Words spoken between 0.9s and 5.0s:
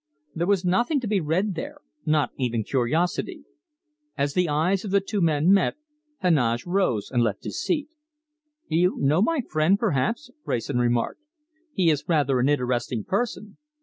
to be read there, not even curiosity. As the eyes of the